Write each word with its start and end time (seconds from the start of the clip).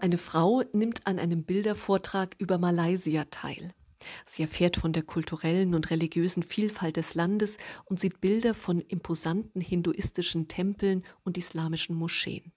Eine 0.00 0.18
Frau 0.18 0.62
nimmt 0.72 1.06
an 1.06 1.18
einem 1.18 1.44
Bildervortrag 1.44 2.34
über 2.38 2.58
Malaysia 2.58 3.24
teil. 3.24 3.74
Sie 4.24 4.42
erfährt 4.42 4.76
von 4.76 4.92
der 4.92 5.02
kulturellen 5.02 5.74
und 5.74 5.90
religiösen 5.90 6.42
Vielfalt 6.42 6.96
des 6.96 7.14
Landes 7.14 7.58
und 7.84 8.00
sieht 8.00 8.20
Bilder 8.20 8.54
von 8.54 8.80
imposanten 8.80 9.60
hinduistischen 9.60 10.48
Tempeln 10.48 11.04
und 11.22 11.38
islamischen 11.38 11.94
Moscheen. 11.94 12.52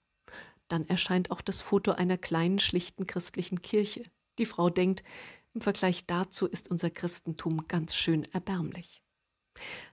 Dann 0.68 0.88
erscheint 0.88 1.32
auch 1.32 1.42
das 1.42 1.62
Foto 1.62 1.92
einer 1.92 2.18
kleinen, 2.18 2.60
schlichten 2.60 3.06
christlichen 3.08 3.62
Kirche. 3.62 4.04
Die 4.40 4.46
Frau 4.46 4.70
denkt, 4.70 5.04
im 5.54 5.62
Vergleich 5.62 6.08
dazu 6.08 6.48
ist 6.48 6.72
unser 6.72 6.90
Christentum 6.90 7.68
ganz 7.68 7.94
schön 7.94 8.24
erbärmlich. 8.32 9.04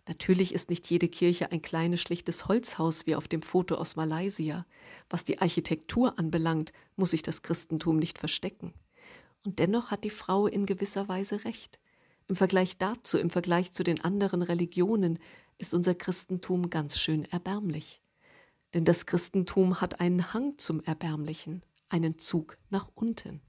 Natürlich 0.08 0.54
ist 0.54 0.70
nicht 0.70 0.88
jede 0.90 1.08
Kirche 1.08 1.52
ein 1.52 1.62
kleines, 1.62 2.00
schlichtes 2.00 2.48
Holzhaus 2.48 3.06
wie 3.06 3.14
auf 3.14 3.28
dem 3.28 3.42
Foto 3.42 3.76
aus 3.76 3.96
Malaysia. 3.96 4.66
Was 5.08 5.24
die 5.24 5.38
Architektur 5.40 6.18
anbelangt, 6.18 6.72
muss 6.96 7.10
sich 7.10 7.22
das 7.22 7.42
Christentum 7.42 7.96
nicht 7.96 8.18
verstecken. 8.18 8.74
Und 9.44 9.58
dennoch 9.58 9.90
hat 9.90 10.04
die 10.04 10.10
Frau 10.10 10.46
in 10.46 10.66
gewisser 10.66 11.08
Weise 11.08 11.44
recht. 11.44 11.78
Im 12.28 12.36
Vergleich 12.36 12.78
dazu, 12.78 13.18
im 13.18 13.30
Vergleich 13.30 13.72
zu 13.72 13.82
den 13.82 14.02
anderen 14.02 14.42
Religionen, 14.42 15.18
ist 15.58 15.74
unser 15.74 15.94
Christentum 15.94 16.70
ganz 16.70 16.98
schön 16.98 17.24
erbärmlich. 17.24 18.00
Denn 18.72 18.84
das 18.84 19.06
Christentum 19.06 19.80
hat 19.80 20.00
einen 20.00 20.32
Hang 20.32 20.56
zum 20.58 20.80
Erbärmlichen, 20.82 21.62
einen 21.88 22.18
Zug 22.18 22.56
nach 22.70 22.88
unten. 22.94 23.40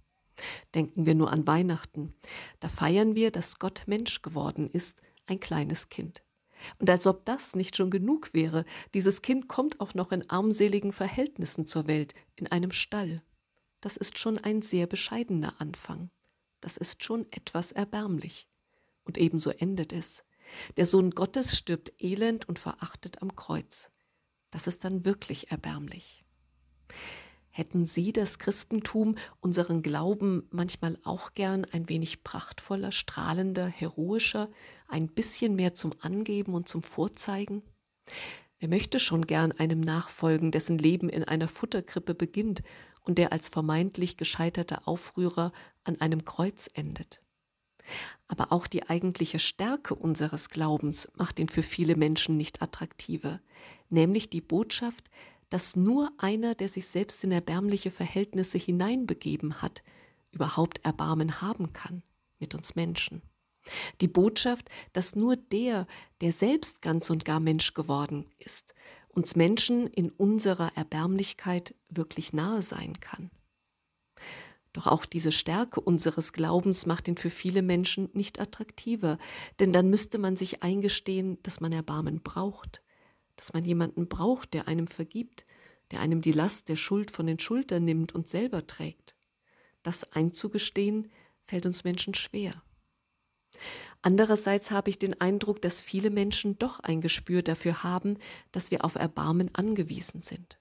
Denken 0.74 1.06
wir 1.06 1.14
nur 1.14 1.32
an 1.32 1.46
Weihnachten. 1.46 2.14
Da 2.60 2.70
feiern 2.70 3.16
wir, 3.16 3.32
dass 3.32 3.60
Gott 3.60 3.84
Mensch 3.86 4.22
geworden 4.22 4.68
ist, 4.68 5.02
ein 5.32 5.40
kleines 5.40 5.90
Kind. 5.90 6.22
Und 6.78 6.90
als 6.90 7.08
ob 7.08 7.26
das 7.26 7.56
nicht 7.56 7.76
schon 7.76 7.90
genug 7.90 8.34
wäre, 8.34 8.66
dieses 8.94 9.24
Kind 9.24 9.48
kommt 9.48 9.80
auch 9.80 9.96
noch 9.96 10.12
in 10.12 10.30
armseligen 10.30 10.92
Verhältnissen 10.92 11.66
zur 11.66 11.88
Welt, 11.88 12.14
in 12.36 12.48
einem 12.48 12.72
Stall. 12.72 13.24
Das 13.80 13.98
ist 13.98 14.20
schon 14.20 14.38
ein 14.38 14.62
sehr 14.62 14.86
bescheidener 14.86 15.60
Anfang. 15.60 16.12
Das 16.60 16.78
ist 16.78 17.04
schon 17.04 17.26
etwas 17.32 17.72
erbärmlich. 17.72 18.48
Und 19.06 19.18
ebenso 19.18 19.50
endet 19.50 19.92
es. 19.92 20.24
Der 20.78 20.86
Sohn 20.86 21.12
Gottes 21.12 21.58
stirbt 21.58 21.94
elend 22.00 22.48
und 22.48 22.60
verachtet 22.60 23.24
am 23.24 23.36
Kreuz. 23.36 23.90
Das 24.52 24.68
ist 24.68 24.84
dann 24.84 25.06
wirklich 25.06 25.50
erbärmlich. 25.50 26.24
Hätten 27.52 27.86
Sie 27.86 28.14
das 28.14 28.40
Christentum, 28.40 29.16
unseren 29.42 29.82
Glauben 29.82 30.48
manchmal 30.52 30.98
auch 31.04 31.34
gern 31.34 31.66
ein 31.66 31.90
wenig 31.90 32.24
prachtvoller, 32.24 32.94
strahlender, 32.94 33.68
heroischer, 33.68 34.50
ein 34.88 35.10
bisschen 35.10 35.56
mehr 35.56 35.76
zum 35.76 35.94
Angeben 36.00 36.54
und 36.54 36.70
zum 36.70 36.82
Vorzeigen? 36.82 37.62
Wer 38.60 38.70
möchte 38.70 39.00
schon 39.00 39.24
gern 39.24 39.52
einem 39.52 39.82
nachfolgen, 39.82 40.52
dessen 40.52 40.78
Leben 40.78 41.10
in 41.10 41.26
einer 41.26 41.50
Futterkrippe 41.50 42.16
beginnt 42.16 42.62
und 43.02 43.18
der 43.18 43.34
als 43.34 43.50
vermeintlich 43.50 44.16
gescheiterter 44.16 44.88
Aufrührer 44.88 45.52
an 45.84 46.00
einem 46.00 46.24
Kreuz 46.24 46.70
endet? 46.74 47.22
Aber 48.28 48.54
auch 48.54 48.68
die 48.68 48.88
eigentliche 48.88 49.40
Stärke 49.40 49.94
unseres 49.94 50.48
Glaubens 50.48 51.10
macht 51.16 51.40
ihn 51.40 51.50
für 51.50 51.64
viele 51.64 51.98
Menschen 51.98 52.38
nicht 52.38 52.62
attraktiver, 52.62 53.42
nämlich 53.90 54.30
die 54.30 54.40
Botschaft, 54.40 55.10
dass 55.52 55.76
nur 55.76 56.12
einer, 56.18 56.56
der 56.56 56.68
sich 56.68 56.88
selbst 56.88 57.24
in 57.24 57.32
erbärmliche 57.32 57.92
Verhältnisse 57.92 58.58
hineinbegeben 58.58 59.62
hat, 59.62 59.84
überhaupt 60.32 60.84
Erbarmen 60.84 61.42
haben 61.42 61.74
kann 61.74 62.02
mit 62.40 62.56
uns 62.56 62.76
Menschen. 62.76 63.22
Die 64.00 64.08
Botschaft, 64.08 64.70
dass 64.94 65.16
nur 65.16 65.36
der, 65.36 65.86
der 66.22 66.32
selbst 66.32 66.82
ganz 66.82 67.10
und 67.10 67.26
gar 67.26 67.40
Mensch 67.40 67.74
geworden 67.74 68.26
ist, 68.40 68.74
uns 69.10 69.36
Menschen 69.36 69.88
in 69.88 70.10
unserer 70.10 70.76
Erbärmlichkeit 70.76 71.76
wirklich 71.90 72.34
nahe 72.34 72.62
sein 72.62 73.00
kann. 73.00 73.30
Doch 74.74 74.88
auch 74.88 75.06
diese 75.06 75.34
Stärke 75.34 75.82
unseres 75.82 76.32
Glaubens 76.32 76.86
macht 76.86 77.10
ihn 77.10 77.18
für 77.18 77.30
viele 77.30 77.62
Menschen 77.62 78.10
nicht 78.14 78.40
attraktiver, 78.40 79.18
denn 79.60 79.74
dann 79.74 79.90
müsste 79.90 80.18
man 80.18 80.38
sich 80.38 80.64
eingestehen, 80.64 81.38
dass 81.44 81.60
man 81.60 81.74
Erbarmen 81.74 82.22
braucht, 82.22 82.82
dass 83.42 83.54
man 83.54 83.66
jemanden 83.66 84.08
braucht, 84.08 84.54
der 84.54 84.68
einem 84.68 84.86
vergibt, 84.86 85.48
der 85.90 86.00
einem 86.00 86.22
die 86.22 86.32
Last 86.32 86.70
der 86.70 86.76
Schuld 86.76 87.10
von 87.10 87.26
den 87.26 87.40
Schultern 87.40 87.84
nimmt 87.84 88.14
und 88.14 88.30
selber 88.30 88.68
trägt. 88.68 89.16
Das 89.82 90.12
einzugestehen, 90.12 91.12
fällt 91.48 91.66
uns 91.66 91.84
Menschen 91.84 92.14
schwer. 92.14 92.62
Andererseits 94.04 94.70
habe 94.70 94.92
ich 94.92 95.00
den 95.00 95.20
Eindruck, 95.20 95.60
dass 95.60 95.82
viele 95.82 96.12
Menschen 96.12 96.60
doch 96.60 96.82
ein 96.82 97.02
Gespür 97.02 97.42
dafür 97.42 97.82
haben, 97.82 98.20
dass 98.52 98.70
wir 98.70 98.86
auf 98.86 98.94
Erbarmen 98.94 99.50
angewiesen 99.56 100.22
sind. 100.22 100.60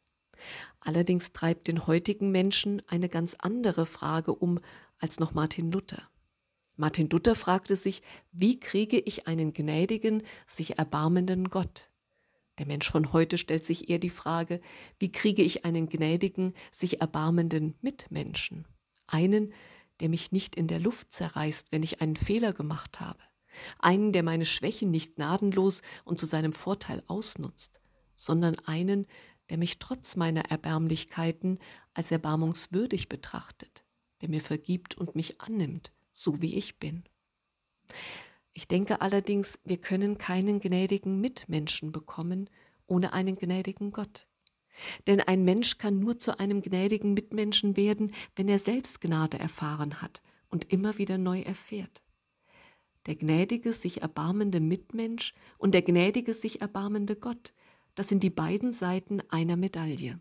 Allerdings 0.80 1.34
treibt 1.34 1.68
den 1.68 1.86
heutigen 1.86 2.30
Menschen 2.30 2.80
eine 2.88 3.10
ganz 3.10 3.36
andere 3.38 3.84
Frage 3.84 4.34
um 4.34 4.58
als 4.98 5.20
noch 5.20 5.34
Martin 5.34 5.70
Luther. 5.70 6.08
Martin 6.76 7.10
Luther 7.10 7.34
fragte 7.34 7.76
sich, 7.76 8.00
wie 8.32 8.58
kriege 8.58 8.98
ich 8.98 9.26
einen 9.26 9.52
gnädigen, 9.52 10.22
sich 10.46 10.78
erbarmenden 10.78 11.50
Gott? 11.50 11.89
Der 12.60 12.66
Mensch 12.66 12.90
von 12.90 13.14
heute 13.14 13.38
stellt 13.38 13.64
sich 13.64 13.88
eher 13.88 13.98
die 13.98 14.10
Frage, 14.10 14.60
wie 14.98 15.10
kriege 15.10 15.42
ich 15.42 15.64
einen 15.64 15.88
gnädigen, 15.88 16.52
sich 16.70 17.00
erbarmenden 17.00 17.74
Mitmenschen? 17.80 18.68
Einen, 19.06 19.54
der 20.00 20.10
mich 20.10 20.30
nicht 20.30 20.56
in 20.56 20.66
der 20.66 20.78
Luft 20.78 21.10
zerreißt, 21.10 21.72
wenn 21.72 21.82
ich 21.82 22.02
einen 22.02 22.16
Fehler 22.16 22.52
gemacht 22.52 23.00
habe. 23.00 23.18
Einen, 23.78 24.12
der 24.12 24.22
meine 24.22 24.44
Schwächen 24.44 24.90
nicht 24.90 25.16
gnadenlos 25.16 25.80
und 26.04 26.18
zu 26.18 26.26
seinem 26.26 26.52
Vorteil 26.52 27.02
ausnutzt, 27.06 27.80
sondern 28.14 28.58
einen, 28.58 29.06
der 29.48 29.56
mich 29.56 29.78
trotz 29.78 30.16
meiner 30.16 30.50
Erbärmlichkeiten 30.50 31.60
als 31.94 32.10
erbarmungswürdig 32.10 33.08
betrachtet, 33.08 33.86
der 34.20 34.28
mir 34.28 34.42
vergibt 34.42 34.98
und 34.98 35.14
mich 35.14 35.40
annimmt, 35.40 35.92
so 36.12 36.42
wie 36.42 36.56
ich 36.56 36.78
bin. 36.78 37.04
Ich 38.52 38.68
denke 38.68 39.00
allerdings, 39.00 39.60
wir 39.64 39.78
können 39.78 40.18
keinen 40.18 40.60
gnädigen 40.60 41.20
Mitmenschen 41.20 41.92
bekommen 41.92 42.50
ohne 42.90 43.12
einen 43.12 43.36
gnädigen 43.36 43.92
Gott. 43.92 44.26
Denn 45.06 45.20
ein 45.20 45.44
Mensch 45.44 45.78
kann 45.78 45.98
nur 45.98 46.18
zu 46.18 46.38
einem 46.38 46.62
gnädigen 46.62 47.14
Mitmenschen 47.14 47.76
werden, 47.76 48.12
wenn 48.34 48.48
er 48.48 48.58
selbst 48.58 49.00
Gnade 49.00 49.38
erfahren 49.38 50.02
hat 50.02 50.22
und 50.48 50.72
immer 50.72 50.98
wieder 50.98 51.18
neu 51.18 51.40
erfährt. 51.42 52.02
Der 53.06 53.16
gnädige, 53.16 53.72
sich 53.72 54.02
erbarmende 54.02 54.60
Mitmensch 54.60 55.34
und 55.58 55.74
der 55.74 55.82
gnädige, 55.82 56.34
sich 56.34 56.60
erbarmende 56.60 57.16
Gott, 57.16 57.52
das 57.94 58.08
sind 58.08 58.22
die 58.22 58.30
beiden 58.30 58.72
Seiten 58.72 59.22
einer 59.30 59.56
Medaille. 59.56 60.20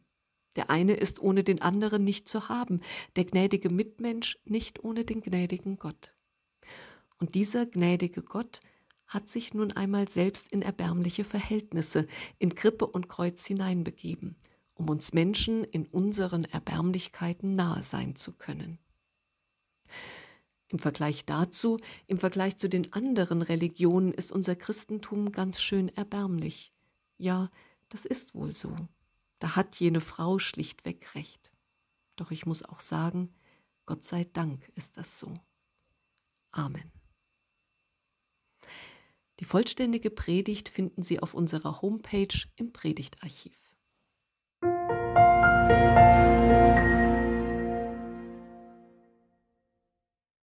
Der 0.56 0.70
eine 0.70 0.94
ist 0.94 1.20
ohne 1.20 1.44
den 1.44 1.62
anderen 1.62 2.04
nicht 2.04 2.28
zu 2.28 2.50
haben, 2.50 2.82
der 3.16 3.26
gnädige 3.26 3.70
Mitmensch 3.70 4.40
nicht 4.46 4.84
ohne 4.84 5.06
den 5.06 5.22
gnädigen 5.22 5.78
Gott. 5.78 6.14
Und 7.20 7.36
dieser 7.36 7.66
gnädige 7.66 8.24
Gott 8.24 8.62
hat 9.06 9.28
sich 9.28 9.54
nun 9.54 9.72
einmal 9.72 10.08
selbst 10.08 10.50
in 10.50 10.62
erbärmliche 10.62 11.24
Verhältnisse, 11.24 12.08
in 12.38 12.56
Krippe 12.56 12.88
und 12.88 13.10
Kreuz 13.10 13.46
hineinbegeben, 13.46 14.36
um 14.76 14.90
uns 14.90 15.14
Menschen 15.14 15.64
in 15.64 15.86
unseren 15.88 16.46
Erbärmlichkeiten 16.46 17.56
nahe 17.56 17.84
sein 17.84 18.16
zu 18.16 18.34
können. 18.34 18.78
Im 20.68 20.78
Vergleich 20.78 21.26
dazu, 21.26 21.80
im 22.06 22.20
Vergleich 22.20 22.58
zu 22.58 22.70
den 22.70 22.94
anderen 22.94 23.42
Religionen 23.42 24.14
ist 24.14 24.32
unser 24.32 24.56
Christentum 24.56 25.32
ganz 25.32 25.60
schön 25.60 25.90
erbärmlich. 25.90 26.72
Ja, 27.18 27.50
das 27.90 28.06
ist 28.06 28.36
wohl 28.36 28.54
so. 28.54 28.76
Da 29.40 29.56
hat 29.56 29.78
jene 29.78 30.02
Frau 30.02 30.38
schlichtweg 30.38 31.16
recht. 31.16 31.52
Doch 32.16 32.30
ich 32.30 32.46
muss 32.46 32.64
auch 32.64 32.80
sagen, 32.80 33.34
Gott 33.88 34.04
sei 34.04 34.26
Dank 34.26 34.70
ist 34.76 34.98
das 34.98 35.20
so. 35.20 35.34
Amen. 36.52 36.99
Die 39.40 39.46
vollständige 39.46 40.10
Predigt 40.10 40.70
finden 40.70 41.02
Sie 41.02 41.22
auf 41.22 41.34
unserer 41.34 41.82
Homepage 41.82 42.46
im 42.58 42.74
Predigtarchiv. 42.74 43.69